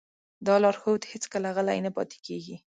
[0.47, 2.55] دا لارښود هېڅکله غلی نه پاتې کېږي.